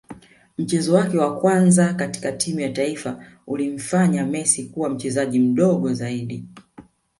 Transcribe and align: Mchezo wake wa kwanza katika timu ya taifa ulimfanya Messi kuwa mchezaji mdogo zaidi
Mchezo 0.57 0.93
wake 0.93 1.17
wa 1.17 1.37
kwanza 1.39 1.93
katika 1.93 2.31
timu 2.31 2.59
ya 2.59 2.69
taifa 2.69 3.25
ulimfanya 3.47 4.25
Messi 4.25 4.63
kuwa 4.63 4.89
mchezaji 4.89 5.39
mdogo 5.39 5.93
zaidi 5.93 6.45